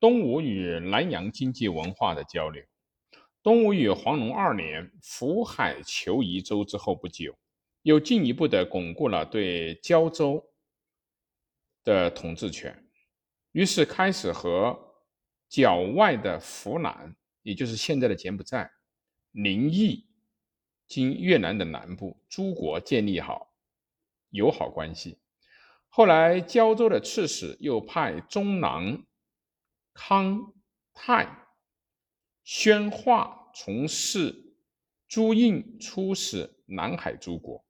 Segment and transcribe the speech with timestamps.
[0.00, 2.62] 东吴与南洋经济文化的交流。
[3.42, 7.36] 东吴与黄龙二年福海求夷州之后不久，
[7.82, 10.44] 又进一步的巩固了对胶州
[11.84, 12.86] 的统治权，
[13.52, 14.78] 于是开始和
[15.48, 18.70] 角外的湖南，也就是现在的柬埔寨、
[19.30, 20.06] 宁邑
[20.86, 23.54] 经越南的南部诸国建立好
[24.30, 25.18] 友好关系。
[25.88, 29.02] 后来，胶州的刺史又派中郎
[30.00, 30.54] 康
[30.94, 31.28] 泰
[32.44, 34.54] 宣化从事
[35.08, 37.66] 朱印出使南海诸国。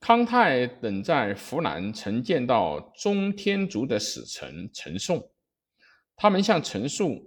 [0.00, 5.32] 康泰等在湖南曾见到中天竺的使臣陈颂，
[6.16, 7.24] 他们向陈颂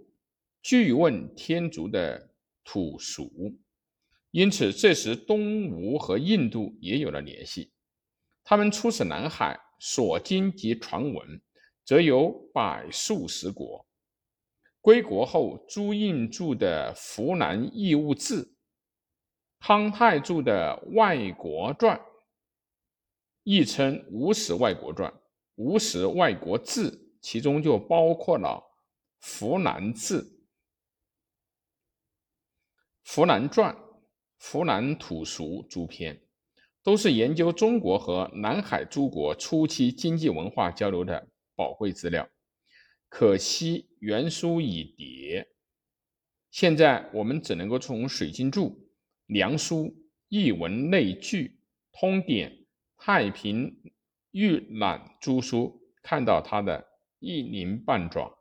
[0.61, 2.35] 据问天竺的
[2.65, 3.57] 土俗，
[4.31, 7.71] 因此这时东吴和印度也有了联系。
[8.43, 11.41] 他们出使南海，所经及传闻，
[11.87, 13.87] 则有百数十国。
[14.81, 18.43] 归国后，朱印著的《湖南义务志》，
[19.61, 21.97] 康泰著的《外国传》。
[23.43, 25.09] 亦称《吴史外国传》
[25.55, 28.61] 《吴史外国志》，其中就包括了
[29.39, 30.21] 《湖南志》
[33.15, 33.73] 《湖南传》
[34.37, 36.21] 《湖南土俗》诸篇，
[36.83, 42.29] 都是研究中国和南海诸国初期经济文化交流的宝贵资料。
[43.09, 45.45] 可惜原书已迭，
[46.51, 48.69] 现在我们只能够从《水经注》
[49.25, 49.83] 《梁书》
[50.29, 51.47] 《译文类聚》
[51.99, 52.49] 《通典》。
[52.99, 53.79] 太平
[54.31, 56.83] 御览诸书看到他的
[57.19, 58.35] 一鳞半爪。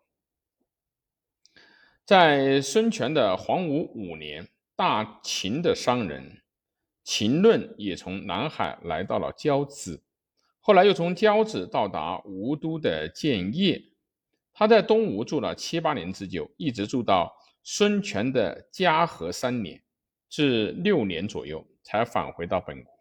[2.06, 6.42] 在孙权的黄武五年，大秦的商人
[7.04, 10.02] 秦论也从南海来到了交趾，
[10.66, 13.80] 后来又从交趾到达吴都的建业。
[14.52, 19.80] 他在东吴住了七八年之久，一直住到孙权的嘉禾三年
[20.28, 22.92] 至六年左右，才返回到本国。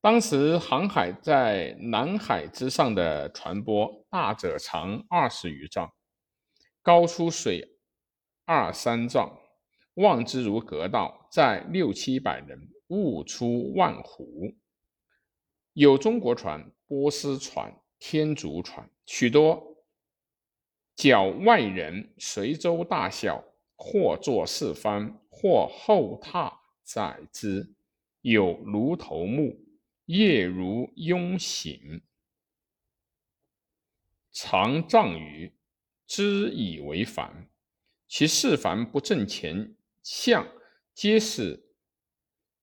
[0.00, 5.92] 当时航海在南海之上的船舶，大者长二十余丈，
[6.80, 7.76] 高出水
[8.44, 9.36] 二三丈，
[9.94, 14.54] 望之如隔道，载六七百人，物出万斛。
[15.76, 19.76] 有中国船、波斯船、天竺船，许多
[20.94, 23.44] 角外人随舟大小，
[23.76, 27.74] 或坐四方，或后踏载之，
[28.22, 29.62] 有卢头目。
[30.06, 32.00] 夜如拥醒，
[34.32, 35.52] 常障于
[36.06, 37.50] 知以为烦。
[38.08, 40.48] 其事凡不正前向，
[40.94, 41.68] 皆是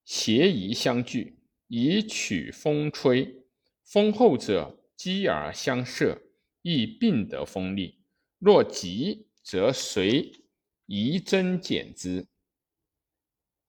[0.03, 1.37] 斜移相距，
[1.75, 3.47] 以取风吹。
[3.83, 6.21] 风后者积而相射，
[6.61, 8.03] 亦并得风力。
[8.37, 10.31] 若急，则随
[10.85, 12.27] 移增减之，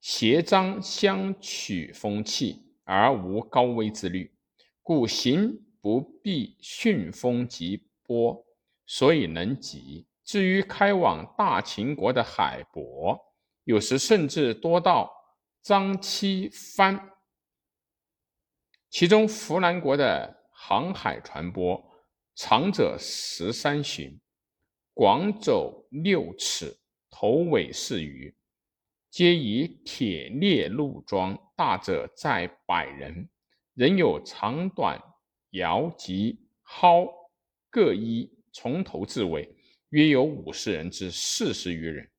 [0.01, 2.61] 斜张相取风气。
[2.83, 4.31] 而无高危之虑，
[4.83, 8.45] 故行不必巽风急波，
[8.85, 10.05] 所以能急。
[10.23, 13.19] 至于开往大秦国的海舶，
[13.63, 15.11] 有时甚至多到
[15.63, 17.13] 张七帆。
[18.97, 21.83] 其中湖南国的航海船舶，
[22.33, 24.17] 长者十三寻，
[24.93, 26.73] 广走六尺，
[27.09, 28.33] 头尾四余。
[29.11, 33.27] 皆以铁链路装，大者在百人，
[33.73, 34.97] 人有长短
[35.49, 37.13] 摇及蒿
[37.69, 39.53] 各一，从头至尾，
[39.89, 42.09] 约有五十人至四十余人。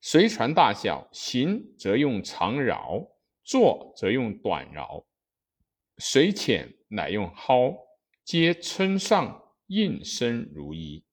[0.00, 3.08] 随船大小，行则用长桡，
[3.44, 5.04] 坐则用短桡，
[5.98, 7.76] 水浅乃用蒿，
[8.24, 11.04] 皆村上应声如一。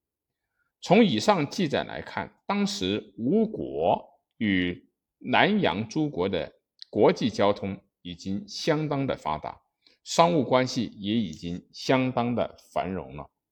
[0.81, 4.11] 从以上记载来看，当时吴国。
[4.37, 4.89] 与
[5.19, 6.51] 南阳诸国的
[6.89, 9.61] 国际交通已经相当的发达，
[10.03, 13.29] 商务关系也已经相当的繁荣了。